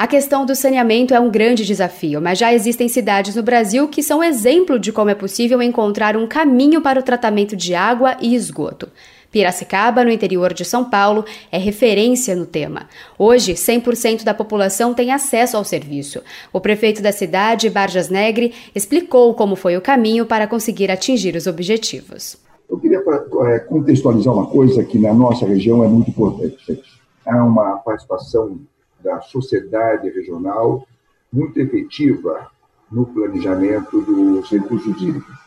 A 0.00 0.06
questão 0.06 0.46
do 0.46 0.54
saneamento 0.54 1.12
é 1.12 1.20
um 1.20 1.30
grande 1.30 1.62
desafio, 1.62 2.22
mas 2.22 2.38
já 2.38 2.54
existem 2.54 2.88
cidades 2.88 3.36
no 3.36 3.42
Brasil 3.42 3.86
que 3.86 4.02
são 4.02 4.24
exemplo 4.24 4.78
de 4.78 4.90
como 4.92 5.10
é 5.10 5.14
possível 5.14 5.60
encontrar 5.60 6.16
um 6.16 6.26
caminho 6.26 6.80
para 6.80 6.98
o 6.98 7.02
tratamento 7.02 7.54
de 7.54 7.74
água 7.74 8.16
e 8.18 8.34
esgoto. 8.34 8.88
Piracicaba, 9.30 10.02
no 10.02 10.10
interior 10.10 10.54
de 10.54 10.64
São 10.64 10.86
Paulo, 10.86 11.26
é 11.52 11.58
referência 11.58 12.34
no 12.34 12.46
tema. 12.46 12.86
Hoje, 13.18 13.52
100% 13.52 14.24
da 14.24 14.32
população 14.32 14.94
tem 14.94 15.12
acesso 15.12 15.58
ao 15.58 15.64
serviço. 15.64 16.22
O 16.50 16.62
prefeito 16.62 17.02
da 17.02 17.12
cidade, 17.12 17.68
Barjas 17.68 18.08
Negre, 18.08 18.54
explicou 18.74 19.34
como 19.34 19.54
foi 19.54 19.76
o 19.76 19.82
caminho 19.82 20.24
para 20.24 20.46
conseguir 20.46 20.90
atingir 20.90 21.36
os 21.36 21.46
objetivos. 21.46 22.38
Eu 22.70 22.78
queria 22.78 23.02
é, 23.48 23.58
contextualizar 23.58 24.32
uma 24.32 24.46
coisa 24.46 24.82
que 24.82 24.98
na 24.98 25.12
nossa 25.12 25.44
região 25.44 25.84
é 25.84 25.88
muito 25.88 26.08
importante. 26.08 26.80
Há 27.26 27.44
uma 27.44 27.76
participação 27.80 28.60
da 29.02 29.20
sociedade 29.20 30.08
regional 30.10 30.86
muito 31.32 31.58
efetiva 31.60 32.50
no 32.90 33.06
planejamento 33.06 34.00
dos 34.00 34.50
recursos 34.50 35.00
hídricos. 35.00 35.38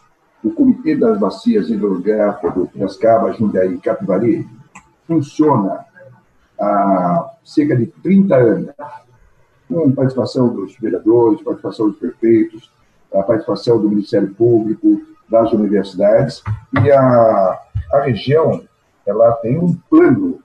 O 0.44 0.52
Comitê 0.52 0.96
das 0.96 1.18
Bacias 1.18 1.70
Hidrográficas 1.70 2.54
do 2.54 2.68
Piracicaba, 2.68 3.34
Jundiaí 3.34 3.76
e 3.76 3.80
Capivari 3.80 4.48
funciona 5.08 5.86
há 6.60 7.32
cerca 7.44 7.76
de 7.76 7.88
30 7.88 8.36
anos, 8.36 8.72
com 9.68 9.92
participação 9.92 10.50
dos 10.54 10.78
vereadores, 10.78 11.42
participação 11.42 11.90
dos 11.90 11.98
prefeitos, 11.98 12.72
a 13.14 13.24
participação 13.24 13.80
do 13.82 13.90
Ministério 13.90 14.34
Público, 14.34 15.02
das 15.30 15.52
universidades, 15.52 16.44
e 16.84 16.92
a, 16.92 17.60
a 17.92 18.02
região 18.02 18.64
ela 19.06 19.32
tem 19.34 19.58
um 19.58 19.74
plano 19.90 20.43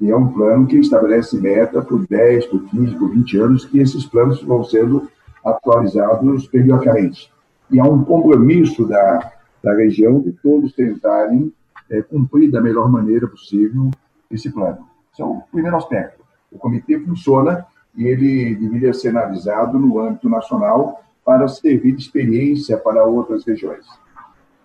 e 0.00 0.10
é 0.10 0.16
um 0.16 0.28
plano 0.28 0.66
que 0.66 0.78
estabelece 0.78 1.38
meta 1.38 1.82
por 1.82 2.06
10, 2.06 2.46
por 2.46 2.64
15, 2.64 2.96
por 2.96 3.10
20 3.10 3.38
anos, 3.38 3.64
que 3.66 3.78
esses 3.78 4.06
planos 4.06 4.42
vão 4.42 4.64
sendo 4.64 5.08
atualizados 5.44 6.46
periodicamente. 6.48 7.30
E 7.70 7.78
há 7.78 7.84
um 7.84 8.02
compromisso 8.02 8.86
da, 8.86 9.32
da 9.62 9.74
região 9.74 10.20
de 10.20 10.32
todos 10.32 10.72
tentarem 10.72 11.52
é, 11.90 12.00
cumprir 12.00 12.50
da 12.50 12.60
melhor 12.60 12.90
maneira 12.90 13.26
possível 13.26 13.90
esse 14.30 14.50
plano. 14.50 14.86
Esse 15.12 15.20
é 15.20 15.24
o 15.24 15.42
primeiro 15.52 15.76
aspecto. 15.76 16.24
O 16.50 16.58
comitê 16.58 16.98
funciona 16.98 17.66
e 17.94 18.06
ele 18.06 18.54
deveria 18.54 18.94
ser 18.94 19.08
analisado 19.08 19.78
no 19.78 19.98
âmbito 20.00 20.28
nacional 20.28 21.02
para 21.24 21.46
servir 21.48 21.92
de 21.92 22.02
experiência 22.02 22.78
para 22.78 23.04
outras 23.04 23.44
regiões. 23.44 23.84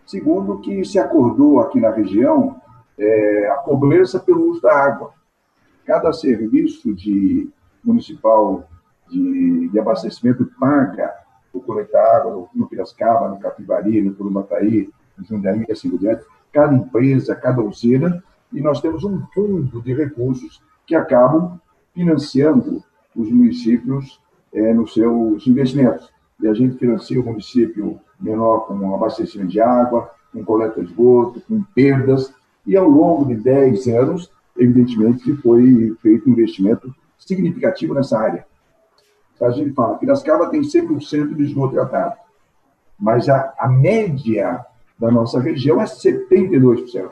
Segundo, 0.05 0.59
que 0.59 0.85
se 0.85 0.97
acordou 0.97 1.59
aqui 1.59 1.79
na 1.79 1.89
região 1.89 2.55
é, 2.97 3.49
a 3.51 3.55
cobrança 3.55 4.19
pelo 4.19 4.49
uso 4.51 4.61
da 4.61 4.73
água. 4.73 5.13
Cada 5.85 6.11
serviço 6.11 6.93
de 6.93 7.49
municipal 7.83 8.67
de, 9.09 9.69
de 9.69 9.79
abastecimento 9.79 10.45
paga 10.59 11.13
o 11.53 11.61
coletar 11.61 12.17
água 12.17 12.31
no, 12.31 12.49
no 12.53 12.67
Piracicaba, 12.67 13.29
no 13.29 13.39
Capivari, 13.39 14.01
no 14.01 14.13
Curumataí, 14.13 14.89
no 15.17 15.25
Jundiaí 15.25 15.65
assim 15.71 15.89
por 15.89 15.99
diante. 15.99 16.25
Cada 16.51 16.73
empresa, 16.73 17.35
cada 17.35 17.61
usina, 17.61 18.23
e 18.51 18.61
nós 18.61 18.81
temos 18.81 19.03
um 19.03 19.21
fundo 19.33 19.81
de 19.81 19.93
recursos 19.93 20.61
que 20.85 20.95
acabam 20.95 21.59
financiando 21.93 22.83
os 23.15 23.31
municípios 23.31 24.19
é, 24.53 24.73
nos 24.73 24.93
seus 24.93 25.45
investimentos. 25.47 26.11
E 26.41 26.47
a 26.47 26.53
gente 26.53 26.77
financia 26.77 27.19
o 27.19 27.25
município 27.25 27.99
menor 28.19 28.67
com 28.67 28.93
abastecimento 28.93 29.51
de 29.51 29.61
água, 29.61 30.09
com 30.31 30.43
coleta 30.43 30.81
de 30.81 30.87
esgoto, 30.89 31.41
com 31.41 31.63
perdas, 31.73 32.33
e 32.65 32.75
ao 32.75 32.87
longo 32.87 33.25
de 33.25 33.35
10 33.35 33.87
anos 33.87 34.31
evidentemente 34.57 35.23
que 35.23 35.35
foi 35.35 35.95
feito 36.01 36.29
um 36.29 36.33
investimento 36.33 36.93
significativo 37.17 37.93
nessa 37.93 38.19
área. 38.19 38.45
A 39.41 39.49
gente 39.51 39.73
fala, 39.73 39.97
Piracicaba 39.97 40.49
tem 40.49 40.61
100% 40.61 41.35
de 41.35 41.43
esgoto 41.43 41.73
tratado, 41.73 42.15
mas 42.97 43.27
a, 43.27 43.53
a 43.57 43.67
média 43.67 44.65
da 44.97 45.11
nossa 45.11 45.39
região 45.39 45.81
é 45.81 45.85
72%. 45.85 47.09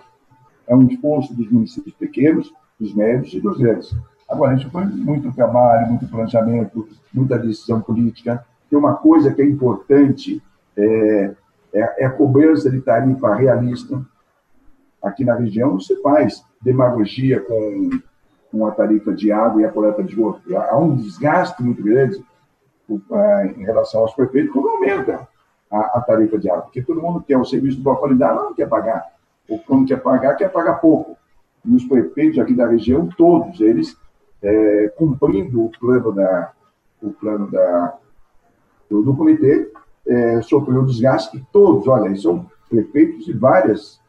É 0.67 0.75
um 0.75 0.87
esforço 0.87 1.33
dos 1.33 1.51
municípios 1.51 1.93
pequenos, 1.95 2.53
dos 2.79 2.93
médios 2.95 3.33
e 3.33 3.41
dos 3.41 3.57
grandes. 3.57 3.93
Agora, 4.29 4.53
a 4.53 4.55
gente 4.55 4.71
foi 4.71 4.85
muito 4.85 5.31
trabalho, 5.33 5.89
muito 5.89 6.07
planejamento, 6.07 6.87
muita 7.13 7.37
decisão 7.37 7.81
política. 7.81 8.45
Tem 8.69 8.79
uma 8.79 8.95
coisa 8.95 9.33
que 9.33 9.41
é 9.41 9.45
importante, 9.45 10.41
é, 10.77 11.31
é, 11.73 12.03
é 12.03 12.05
a 12.05 12.09
cobrança 12.09 12.69
de 12.69 12.79
tarifa 12.81 13.35
realista. 13.35 14.01
Aqui 15.03 15.25
na 15.25 15.35
região, 15.35 15.73
você 15.73 16.01
faz 16.01 16.43
demagogia 16.63 17.39
com, 17.41 17.89
com 18.51 18.65
a 18.65 18.71
tarifa 18.71 19.13
de 19.13 19.31
água 19.31 19.61
e 19.61 19.65
a 19.65 19.71
coleta 19.71 20.03
de 20.03 20.11
esgoto. 20.11 20.55
Há 20.55 20.77
um 20.77 20.95
desgaste 20.95 21.61
muito 21.61 21.83
grande 21.83 22.23
em 23.57 23.63
relação 23.63 24.01
aos 24.01 24.13
prefeitos 24.13 24.51
quando 24.51 24.69
aumenta 24.69 25.27
a, 25.71 25.97
a, 25.97 26.01
tarifa 26.01 26.37
de 26.37 26.49
água, 26.49 26.63
porque 26.63 26.81
todo 26.81 27.01
mundo 27.01 27.23
quer 27.25 27.37
o 27.37 27.45
serviço 27.45 27.77
de 27.77 27.83
boa 27.83 27.95
qualidade, 27.97 28.35
não 28.35 28.53
quer 28.53 28.67
pagar. 28.67 29.13
Ou 29.49 29.59
quando 29.59 29.87
quer 29.87 30.01
pagar, 30.01 30.35
quer 30.35 30.49
pagar 30.49 30.75
pouco. 30.75 31.17
E 31.65 31.73
os 31.73 31.83
prefeitos 31.85 32.39
aqui 32.39 32.53
da 32.53 32.67
região, 32.67 33.09
todos 33.17 33.59
eles, 33.59 33.97
é, 34.41 34.93
cumprindo 34.97 35.65
o 35.65 35.71
plano 35.79 36.11
da, 36.11 36.51
o 37.01 37.11
plano 37.11 37.49
da, 37.49 37.97
do, 38.89 39.01
do 39.01 39.15
comitê, 39.15 39.71
é, 40.07 40.41
sofreu 40.41 40.85
desgaste, 40.85 41.43
todos, 41.51 41.87
olha, 41.87 42.13
são 42.15 42.45
prefeitos 42.69 43.25
de 43.25 43.33
várias, 43.33 43.99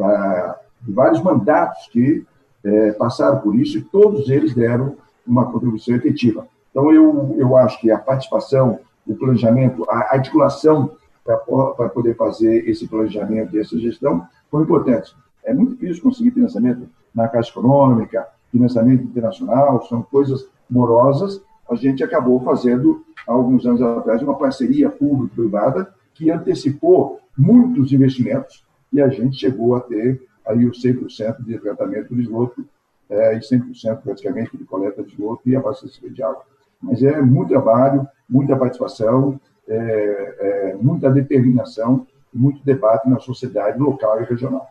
ah, 0.00 0.58
de 0.84 0.92
vários 0.92 1.22
mandatos 1.22 1.88
que 1.90 2.24
é, 2.62 2.92
passaram 2.92 3.40
por 3.40 3.54
isso 3.54 3.78
e 3.78 3.82
todos 3.82 4.28
eles 4.28 4.54
deram 4.54 4.96
uma 5.26 5.50
contribuição 5.50 5.94
efetiva. 5.96 6.46
Então, 6.70 6.92
eu, 6.92 7.34
eu 7.38 7.56
acho 7.56 7.80
que 7.80 7.90
a 7.90 7.98
participação, 7.98 8.80
o 9.06 9.14
planejamento, 9.14 9.88
a 9.88 10.14
articulação 10.14 10.96
para 11.24 11.88
poder 11.88 12.14
fazer 12.16 12.68
esse 12.68 12.86
planejamento 12.86 13.56
e 13.56 13.60
essa 13.60 13.78
gestão 13.78 14.26
foram 14.50 14.64
importantes. 14.64 15.14
É 15.42 15.54
muito 15.54 15.74
difícil 15.74 16.02
conseguir 16.02 16.32
financiamento 16.32 16.86
na 17.14 17.28
Caixa 17.28 17.50
Econômica, 17.50 18.26
financiamento 18.50 19.04
internacional, 19.04 19.82
são 19.86 20.02
coisas 20.02 20.46
morosas. 20.68 21.40
A 21.70 21.74
gente 21.74 22.04
acabou 22.04 22.40
fazendo, 22.40 23.04
há 23.26 23.32
alguns 23.32 23.64
anos 23.66 23.80
atrás, 23.80 24.22
uma 24.22 24.36
parceria 24.36 24.90
público-privada 24.90 25.94
que 26.12 26.30
antecipou 26.30 27.20
muitos 27.36 27.92
investimentos 27.92 28.64
e 28.92 29.00
a 29.00 29.08
gente 29.08 29.36
chegou 29.36 29.74
a 29.74 29.80
ter 29.80 30.22
aí 30.46 30.66
os 30.66 30.82
100% 30.82 31.44
de 31.44 31.58
tratamento 31.58 32.14
de 32.14 32.22
esgoto 32.22 32.64
é, 33.08 33.36
e 33.36 33.40
100% 33.40 34.02
praticamente 34.02 34.56
de 34.56 34.64
coleta 34.64 35.02
de 35.02 35.10
esgoto 35.10 35.48
e 35.48 35.56
abastecimento 35.56 36.14
de 36.14 36.22
água. 36.22 36.42
Mas 36.82 37.02
é 37.02 37.20
muito 37.20 37.48
trabalho, 37.48 38.06
muita 38.28 38.56
participação, 38.56 39.40
é, 39.66 39.74
é, 39.76 40.76
muita 40.80 41.10
determinação 41.10 42.06
e 42.32 42.38
muito 42.38 42.62
debate 42.64 43.08
na 43.08 43.18
sociedade 43.18 43.78
local 43.78 44.20
e 44.20 44.24
regional. 44.24 44.68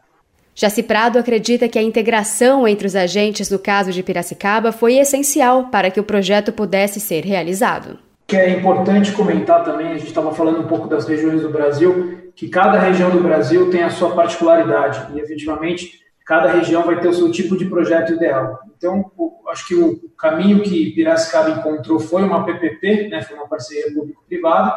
Jaci 0.56 0.84
Prado 0.84 1.18
acredita 1.18 1.68
que 1.68 1.80
a 1.80 1.84
integração 1.84 2.68
entre 2.68 2.86
os 2.86 2.96
agentes 2.96 3.50
no 3.50 3.58
caso 3.58 3.92
de 3.92 4.04
Piracicaba 4.04 4.72
foi 4.72 4.98
essencial 4.98 5.70
para 5.70 5.90
que 5.90 6.00
o 6.00 6.04
projeto 6.04 6.54
pudesse 6.54 7.00
ser 7.00 7.26
realizado. 7.26 7.98
Que 8.26 8.38
é 8.38 8.50
importante 8.50 9.12
comentar 9.12 9.64
também, 9.64 9.88
a 9.88 9.98
gente 9.98 10.08
estava 10.08 10.34
falando 10.34 10.60
um 10.60 10.68
pouco 10.68 10.88
das 10.88 11.08
regiões 11.08 11.42
do 11.42 11.50
Brasil, 11.50 12.32
que 12.36 12.50
cada 12.50 12.80
região 12.80 13.10
do 13.10 13.22
Brasil 13.22 13.70
tem 13.70 13.84
a 13.84 13.90
sua 13.90 14.16
particularidade 14.16 15.16
e 15.16 15.20
efetivamente 15.20 16.02
cada 16.26 16.50
região 16.50 16.84
vai 16.84 17.00
ter 17.00 17.10
o 17.10 17.14
seu 17.14 17.30
tipo 17.32 17.58
de 17.58 17.66
projeto 17.66 18.14
ideal. 18.14 18.60
Então, 18.78 19.12
acho 19.50 19.68
que 19.68 19.76
o 19.76 20.10
caminho 20.18 20.64
que 20.64 20.92
Piracicaba 20.92 21.50
encontrou 21.50 22.00
foi 22.00 22.24
uma 22.24 22.46
PPP, 22.46 23.10
né, 23.10 23.22
foi 23.22 23.36
uma 23.36 23.48
parceria 23.48 23.94
público-privada, 23.94 24.74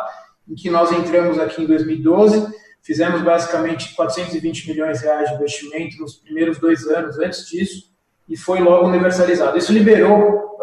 em 0.48 0.54
que 0.54 0.68
nós 0.68 0.92
entramos 0.92 1.38
aqui 1.38 1.62
em 1.62 1.66
2012 1.66 2.54
Fizemos 2.86 3.20
basicamente 3.20 3.96
420 3.96 4.68
milhões 4.68 5.00
de 5.00 5.06
reais 5.06 5.28
de 5.28 5.34
investimento 5.34 5.98
nos 5.98 6.14
primeiros 6.14 6.58
dois 6.60 6.86
anos 6.86 7.18
antes 7.18 7.44
disso 7.44 7.90
e 8.28 8.36
foi 8.36 8.60
logo 8.60 8.86
universalizado. 8.86 9.58
Isso 9.58 9.72
liberou 9.72 10.55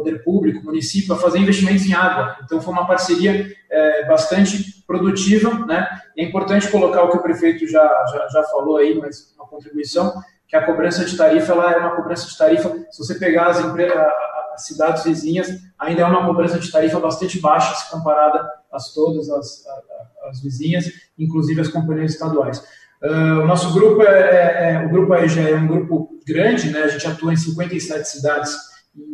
poder 0.00 0.24
público, 0.24 0.64
município, 0.64 1.14
a 1.14 1.18
fazer 1.18 1.38
investimentos 1.38 1.86
em 1.86 1.92
água. 1.92 2.36
Então 2.44 2.60
foi 2.60 2.72
uma 2.72 2.86
parceria 2.86 3.46
uh, 3.46 4.08
bastante 4.08 4.82
produtiva, 4.86 5.66
né? 5.66 5.86
É 6.16 6.24
importante 6.24 6.68
colocar 6.68 7.04
o 7.04 7.10
que 7.10 7.18
o 7.18 7.22
prefeito 7.22 7.66
já, 7.68 7.86
já, 8.12 8.28
já 8.28 8.42
falou 8.44 8.78
aí, 8.78 8.98
mas 8.98 9.32
uma 9.36 9.46
contribuição, 9.46 10.12
que 10.48 10.56
a 10.56 10.66
cobrança 10.66 11.04
de 11.04 11.16
tarifa 11.16 11.52
ela 11.52 11.72
é 11.72 11.76
uma 11.76 11.94
cobrança 11.94 12.26
de 12.26 12.36
tarifa, 12.36 12.76
se 12.90 12.98
você 12.98 13.14
pegar 13.14 13.46
as, 13.46 13.58
as 14.54 14.66
cidades 14.66 15.04
vizinhas, 15.04 15.48
ainda 15.78 16.02
é 16.02 16.04
uma 16.04 16.26
cobrança 16.26 16.58
de 16.58 16.70
tarifa 16.70 16.98
bastante 16.98 17.38
baixa 17.40 17.74
se 17.74 17.90
comparada 17.90 18.50
as 18.72 18.92
todas 18.92 19.30
as, 19.30 19.64
as 20.28 20.42
vizinhas, 20.42 20.90
inclusive 21.18 21.60
as 21.60 21.68
companhias 21.68 22.12
estaduais. 22.12 22.62
Uh, 23.02 23.40
o 23.42 23.46
nosso 23.46 23.72
grupo 23.72 24.02
é, 24.02 24.08
é, 24.08 24.72
é, 24.72 24.86
o 24.86 24.90
grupo 24.90 25.12
AEG 25.14 25.40
é 25.40 25.56
um 25.56 25.66
grupo 25.66 26.20
grande, 26.26 26.70
né? 26.70 26.82
A 26.82 26.88
gente 26.88 27.06
atua 27.06 27.32
em 27.32 27.36
57 27.36 28.06
cidades, 28.06 28.54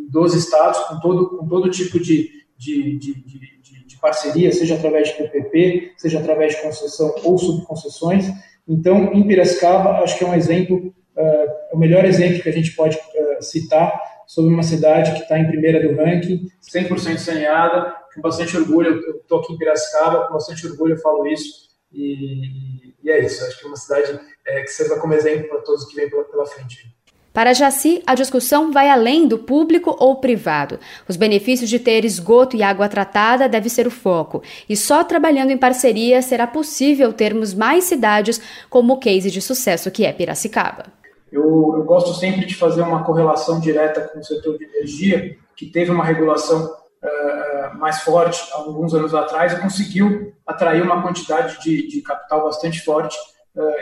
12 0.09 0.37
estados, 0.37 0.79
com 0.79 0.99
todo 0.99 1.37
com 1.37 1.47
todo 1.47 1.69
tipo 1.69 1.99
de, 1.99 2.29
de, 2.57 2.97
de, 2.97 3.13
de, 3.13 3.85
de 3.85 3.97
parceria, 3.99 4.51
seja 4.51 4.75
através 4.75 5.09
de 5.09 5.15
PPP, 5.15 5.93
seja 5.97 6.19
através 6.19 6.55
de 6.55 6.61
concessão 6.61 7.13
ou 7.23 7.37
subconcessões. 7.37 8.25
Então, 8.67 9.13
em 9.13 9.25
Piracicaba, 9.25 10.01
acho 10.03 10.17
que 10.17 10.23
é 10.23 10.27
um 10.27 10.33
exemplo, 10.33 10.93
uh, 11.15 11.75
o 11.75 11.77
melhor 11.77 12.05
exemplo 12.05 12.41
que 12.41 12.49
a 12.49 12.53
gente 12.53 12.75
pode 12.75 12.97
uh, 12.97 13.41
citar 13.43 13.99
sobre 14.25 14.53
uma 14.53 14.63
cidade 14.63 15.13
que 15.13 15.21
está 15.21 15.39
em 15.39 15.47
primeira 15.47 15.81
do 15.81 15.95
ranking, 15.95 16.47
100% 16.61 17.17
saneada, 17.17 17.95
com 18.13 18.21
bastante 18.21 18.57
orgulho, 18.57 19.01
eu 19.07 19.17
estou 19.17 19.39
aqui 19.39 19.53
em 19.53 19.57
Piracicaba, 19.57 20.27
com 20.27 20.33
bastante 20.33 20.67
orgulho 20.67 20.95
eu 20.95 20.99
falo 20.99 21.25
isso, 21.27 21.67
e, 21.93 22.93
e 23.01 23.09
é 23.09 23.23
isso, 23.23 23.45
acho 23.45 23.57
que 23.57 23.65
é 23.65 23.67
uma 23.67 23.77
cidade 23.77 24.19
é, 24.45 24.61
que 24.61 24.67
serve 24.67 24.99
como 24.99 25.13
exemplo 25.13 25.47
para 25.47 25.61
todos 25.61 25.85
que 25.85 25.95
vêm 25.95 26.09
pela, 26.09 26.25
pela 26.25 26.45
frente. 26.45 26.93
Para 27.37 27.53
Jaci, 27.53 28.01
a 28.07 28.15
discussão 28.15 28.71
vai 28.71 28.89
além 28.89 29.27
do 29.27 29.37
público 29.37 29.95
ou 29.99 30.15
privado. 30.15 30.79
Os 31.07 31.15
benefícios 31.15 31.69
de 31.69 31.77
ter 31.77 32.03
esgoto 32.03 32.55
e 32.55 32.63
água 32.63 32.89
tratada 32.89 33.47
deve 33.47 33.69
ser 33.69 33.85
o 33.85 33.91
foco. 33.91 34.41
E 34.67 34.75
só 34.75 35.03
trabalhando 35.03 35.51
em 35.51 35.57
parceria 35.57 36.19
será 36.23 36.47
possível 36.47 37.13
termos 37.13 37.53
mais 37.53 37.83
cidades 37.83 38.41
como 38.71 38.93
o 38.93 38.97
case 38.97 39.29
de 39.29 39.39
sucesso 39.39 39.91
que 39.91 40.03
é 40.03 40.11
Piracicaba. 40.11 40.85
Eu, 41.31 41.75
eu 41.77 41.83
gosto 41.83 42.11
sempre 42.15 42.43
de 42.43 42.55
fazer 42.55 42.81
uma 42.81 43.03
correlação 43.03 43.59
direta 43.59 44.01
com 44.01 44.17
o 44.17 44.23
setor 44.23 44.57
de 44.57 44.65
energia, 44.65 45.37
que 45.55 45.67
teve 45.67 45.91
uma 45.91 46.03
regulação 46.03 46.65
uh, 46.65 47.77
mais 47.77 47.99
forte 48.01 48.41
alguns 48.51 48.95
anos 48.95 49.13
atrás 49.13 49.53
e 49.53 49.61
conseguiu 49.61 50.33
atrair 50.43 50.81
uma 50.81 51.03
quantidade 51.03 51.61
de, 51.61 51.87
de 51.87 52.01
capital 52.01 52.45
bastante 52.45 52.83
forte 52.83 53.15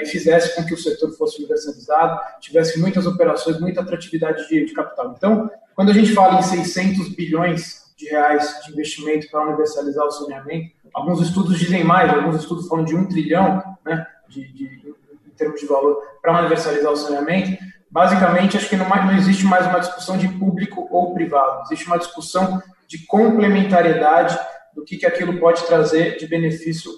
e 0.02 0.06
fizesse 0.06 0.56
com 0.56 0.66
que 0.66 0.74
o 0.74 0.78
setor 0.78 1.12
fosse 1.12 1.38
universalizado, 1.40 2.20
tivesse 2.40 2.80
muitas 2.80 3.06
operações, 3.06 3.60
muita 3.60 3.82
atratividade 3.82 4.48
de, 4.48 4.66
de 4.66 4.74
capital. 4.74 5.14
Então, 5.18 5.50
quando 5.76 5.92
a 5.92 5.94
gente 5.94 6.14
fala 6.14 6.40
em 6.40 6.42
600 6.42 7.10
bilhões 7.10 7.86
de 7.98 8.08
reais 8.08 8.62
de 8.64 8.72
investimento 8.72 9.30
para 9.30 9.46
universalizar 9.46 10.06
o 10.06 10.12
saneamento, 10.12 10.72
alguns 10.94 11.22
estudos 11.22 11.58
dizem 11.58 11.84
mais, 11.84 12.14
alguns 12.14 12.38
estudos 12.38 12.68
falam 12.68 12.86
de 12.86 12.96
um 12.96 13.08
trilhão 13.08 13.62
né, 13.86 14.06
de, 14.30 14.48
de, 14.54 14.96
em 15.26 15.32
termos 15.38 15.60
de 15.60 15.66
valor 15.66 16.02
para 16.22 16.40
universalizar 16.40 16.92
o 16.92 16.98
saneamento, 16.98 17.58
basicamente 17.90 18.58
acho 18.58 18.70
que 18.70 18.76
não, 18.76 18.88
não 18.88 19.16
existe 19.16 19.46
mais 19.46 19.66
uma 19.66 19.80
discussão 19.80 20.18
de 20.18 20.28
público 20.28 20.88
ou 20.92 21.14
privado, 21.14 21.64
existe 21.64 21.88
uma 21.88 21.98
discussão 21.98 22.62
de 22.88 23.06
complementariedade 23.06 24.38
do 24.74 24.84
que, 24.84 24.98
que 24.98 25.06
aquilo 25.06 25.40
pode 25.40 25.66
trazer 25.66 26.18
de 26.18 26.28
benefício 26.28 26.92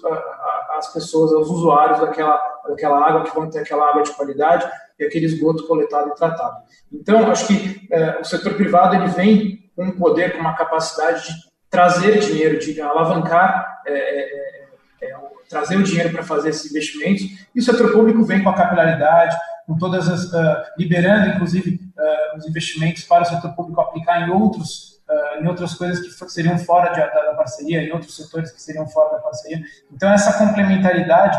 às 0.76 0.92
pessoas, 0.92 1.32
aos 1.32 1.48
usuários 1.48 2.00
daquela, 2.00 2.36
daquela 2.68 3.06
água, 3.06 3.24
que 3.24 3.34
vão 3.34 3.48
ter 3.48 3.60
aquela 3.60 3.88
água 3.88 4.02
de 4.02 4.12
qualidade 4.12 4.68
e 4.98 5.04
aquele 5.04 5.26
esgoto 5.26 5.66
coletado 5.66 6.10
e 6.10 6.14
tratado. 6.14 6.56
Então, 6.92 7.30
acho 7.30 7.46
que 7.46 7.86
é, 7.90 8.18
o 8.20 8.24
setor 8.24 8.54
privado 8.54 8.94
ele 8.94 9.08
vem 9.08 9.70
com 9.74 9.84
um 9.84 9.92
poder, 9.92 10.32
com 10.32 10.40
uma 10.40 10.56
capacidade 10.56 11.26
de 11.26 11.34
trazer 11.70 12.18
dinheiro, 12.18 12.58
de 12.58 12.80
alavancar, 12.80 13.82
é, 13.86 13.92
é, 13.92 14.66
é, 15.02 15.10
é 15.10 15.16
trazer 15.48 15.76
o 15.76 15.82
dinheiro 15.82 16.10
para 16.10 16.22
fazer 16.22 16.50
esses 16.50 16.70
investimentos, 16.70 17.22
e 17.54 17.60
o 17.60 17.62
setor 17.62 17.92
público 17.92 18.24
vem 18.24 18.42
com 18.42 18.50
a 18.50 18.54
capilaridade, 18.54 19.36
com 19.66 19.76
todas 19.76 20.08
as, 20.08 20.24
uh, 20.32 20.62
liberando, 20.78 21.28
inclusive, 21.28 21.78
uh, 21.96 22.38
os 22.38 22.46
investimentos 22.46 23.04
para 23.04 23.22
o 23.22 23.26
setor 23.26 23.54
público 23.54 23.80
aplicar 23.80 24.26
em 24.26 24.30
outros 24.30 24.98
em 25.40 25.46
outras 25.46 25.74
coisas 25.74 26.00
que 26.00 26.30
seriam 26.30 26.58
fora 26.58 26.90
de, 26.92 27.00
da, 27.00 27.30
da, 27.30 27.34
parceria, 27.34 27.82
em 27.82 27.92
outros 27.92 28.14
setores 28.14 28.50
que 28.50 28.60
seriam 28.60 28.86
fora 28.86 29.16
da 29.16 29.22
parceria. 29.22 29.62
Então, 29.90 30.12
essa 30.12 30.36
complementaridade 30.36 31.38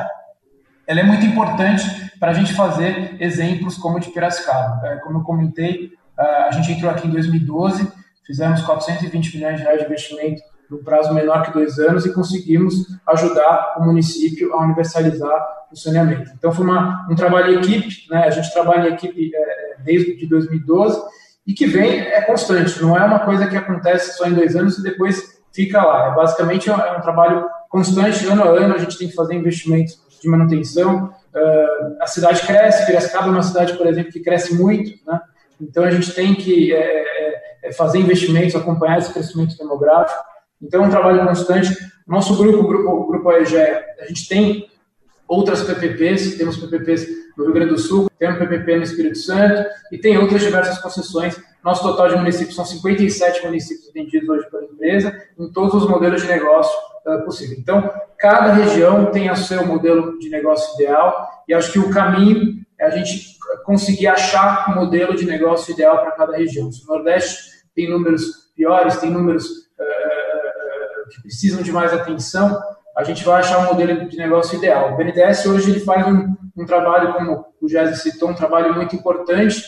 ela 0.89 1.01
é 1.01 1.03
muito 1.03 1.23
importante 1.23 1.85
para 2.19 2.31
a 2.31 2.33
gente 2.33 2.51
fazer 2.55 3.15
exemplos 3.19 3.77
como 3.77 3.97
o 3.97 3.99
de 3.99 4.09
Piracicaba. 4.09 4.81
É, 4.87 4.95
como 4.95 5.19
eu 5.19 5.23
comentei, 5.23 5.91
a 6.17 6.49
gente 6.51 6.71
entrou 6.71 6.89
aqui 6.89 7.07
em 7.07 7.11
2012, 7.11 7.87
fizemos 8.25 8.61
420 8.61 9.37
milhões 9.37 9.57
de 9.57 9.63
reais 9.63 9.79
de 9.79 9.85
investimento 9.85 10.41
num 10.67 10.83
prazo 10.83 11.13
menor 11.13 11.43
que 11.43 11.53
dois 11.53 11.77
anos 11.77 12.07
e 12.07 12.13
conseguimos 12.13 12.73
ajudar 13.07 13.75
o 13.77 13.85
município 13.85 14.51
a 14.55 14.63
universalizar 14.63 15.47
o 15.71 15.75
saneamento. 15.75 16.31
Então, 16.35 16.51
foi 16.51 16.65
uma, 16.65 17.07
um 17.07 17.13
trabalho 17.13 17.53
em 17.53 17.57
equipe, 17.59 18.07
né? 18.09 18.23
a 18.23 18.31
gente 18.31 18.51
trabalha 18.51 18.89
em 18.89 18.93
equipe 18.93 19.31
é, 19.31 19.77
desde 19.83 20.17
de 20.17 20.25
2012 20.25 20.99
e 21.45 21.53
que 21.53 21.67
vem 21.67 21.99
é 21.99 22.21
constante, 22.21 22.81
não 22.81 22.97
é 22.97 23.05
uma 23.05 23.19
coisa 23.19 23.47
que 23.47 23.55
acontece 23.55 24.17
só 24.17 24.25
em 24.25 24.33
dois 24.33 24.55
anos 24.55 24.79
e 24.79 24.83
depois 24.83 25.39
fica 25.53 25.83
lá. 25.83 26.11
É 26.11 26.15
basicamente 26.15 26.67
é 26.67 26.75
um 26.75 26.79
é 26.79 26.99
trabalho 26.99 27.45
constante, 27.69 28.25
ano 28.25 28.43
a 28.43 28.47
ano, 28.47 28.73
a 28.73 28.79
gente 28.79 28.97
tem 28.97 29.07
que 29.07 29.15
fazer 29.15 29.35
investimentos 29.35 30.08
de 30.21 30.29
manutenção. 30.29 31.13
Uh, 31.33 32.01
a 32.01 32.07
cidade 32.07 32.41
cresce, 32.45 32.85
Piracicaba 32.85 33.27
é 33.27 33.31
uma 33.31 33.43
cidade, 33.43 33.77
por 33.77 33.87
exemplo, 33.87 34.11
que 34.11 34.19
cresce 34.19 34.55
muito, 34.55 34.91
né? 35.05 35.19
então 35.61 35.83
a 35.83 35.91
gente 35.91 36.11
tem 36.13 36.33
que 36.33 36.73
é, 36.73 36.77
é, 36.77 37.41
é 37.63 37.71
fazer 37.73 37.99
investimentos, 37.99 38.55
acompanhar 38.55 38.97
esse 38.97 39.13
crescimento 39.13 39.57
demográfico. 39.57 40.23
Então 40.61 40.83
é 40.83 40.87
um 40.87 40.89
trabalho 40.89 41.25
constante. 41.25 41.75
Nosso 42.07 42.35
grupo, 42.35 42.67
grupo, 42.67 42.89
o 42.89 43.07
grupo 43.07 43.29
AEGEA, 43.29 43.85
a 44.01 44.05
gente 44.05 44.27
tem 44.27 44.67
outras 45.29 45.61
PPPs, 45.61 46.35
temos 46.37 46.57
PPPs 46.57 47.07
no 47.37 47.45
Rio 47.45 47.53
Grande 47.53 47.73
do 47.73 47.77
Sul, 47.77 48.09
tem 48.17 48.31
um 48.31 48.39
PPP 48.39 48.77
no 48.77 48.83
Espírito 48.83 49.17
Santo 49.19 49.69
e 49.91 49.97
tem 49.99 50.17
outras 50.17 50.41
diversas 50.41 50.79
concessões. 50.79 51.39
Nosso 51.63 51.83
total 51.83 52.09
de 52.09 52.15
municípios 52.15 52.55
são 52.55 52.65
57 52.65 53.45
municípios 53.45 53.89
atendidos 53.89 54.27
hoje 54.27 54.49
pela 54.49 54.63
empresa, 54.63 55.21
em 55.37 55.51
todos 55.51 55.75
os 55.75 55.87
modelos 55.87 56.23
de 56.23 56.27
negócio 56.27 56.75
uh, 57.05 57.23
possível. 57.23 57.55
Então, 57.59 57.93
cada 58.17 58.53
região 58.53 59.11
tem 59.11 59.29
o 59.29 59.35
seu 59.35 59.65
modelo 59.65 60.17
de 60.17 60.29
negócio 60.29 60.73
ideal 60.75 61.29
e 61.47 61.53
acho 61.53 61.71
que 61.71 61.79
o 61.79 61.91
caminho 61.91 62.65
é 62.79 62.85
a 62.85 62.89
gente 62.89 63.37
conseguir 63.65 64.07
achar 64.07 64.71
o 64.71 64.75
modelo 64.75 65.15
de 65.15 65.25
negócio 65.25 65.71
ideal 65.73 65.99
para 65.99 66.11
cada 66.11 66.35
região. 66.35 66.71
Se 66.71 66.83
o 66.83 66.87
Nordeste 66.87 67.59
tem 67.75 67.89
números 67.89 68.49
piores, 68.55 68.97
tem 68.97 69.11
números 69.11 69.45
uh, 69.45 71.09
que 71.09 71.21
precisam 71.21 71.61
de 71.61 71.71
mais 71.71 71.93
atenção, 71.93 72.59
a 72.99 73.03
gente 73.05 73.23
vai 73.23 73.39
achar 73.39 73.59
um 73.59 73.73
modelo 73.73 74.09
de 74.09 74.17
negócio 74.17 74.57
ideal. 74.57 74.93
O 74.93 74.97
BNDES 74.97 75.45
hoje 75.45 75.71
ele 75.71 75.79
faz 75.79 76.05
um, 76.05 76.35
um 76.57 76.65
trabalho, 76.65 77.13
como 77.13 77.45
o 77.61 77.69
Jéssica 77.69 77.95
citou, 77.95 78.29
um 78.29 78.33
trabalho 78.33 78.75
muito 78.75 78.93
importante, 78.93 79.63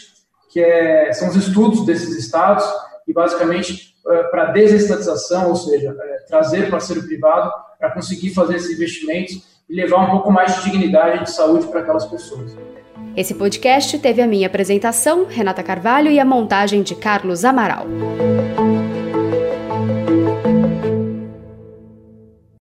que 0.50 0.60
é, 0.60 1.14
são 1.14 1.30
os 1.30 1.38
estudos 1.38 1.86
desses 1.86 2.14
estados, 2.18 2.66
e 3.08 3.14
basicamente 3.14 3.96
é, 4.06 4.24
para 4.24 4.52
desestatização, 4.52 5.48
ou 5.48 5.56
seja, 5.56 5.96
é, 5.98 6.26
trazer 6.28 6.70
parceiro 6.70 7.04
privado 7.04 7.50
para 7.80 7.92
conseguir 7.92 8.32
fazer 8.32 8.58
esses 8.58 8.76
investimentos 8.76 9.42
e 9.70 9.76
levar 9.76 10.00
um 10.00 10.12
pouco 10.12 10.30
mais 10.30 10.58
de 10.58 10.70
dignidade 10.70 11.24
de 11.24 11.32
saúde 11.32 11.68
para 11.68 11.80
aquelas 11.80 12.06
pessoas. 12.06 12.54
Esse 13.16 13.34
podcast 13.34 13.98
teve 14.00 14.22
a 14.22 14.28
minha 14.28 14.48
apresentação, 14.48 15.26
Renata 15.26 15.64
Carvalho, 15.64 16.12
e 16.12 16.20
a 16.20 16.26
montagem 16.26 16.84
de 16.84 16.96
Carlos 16.96 17.46
Amaral. 17.46 17.86